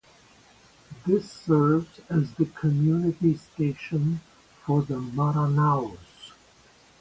This 1.05 1.31
serves 1.31 1.99
as 2.09 2.33
the 2.33 2.47
community 2.47 3.37
station 3.37 4.21
for 4.65 4.81
the 4.81 4.95
Maranaos. 4.99 5.99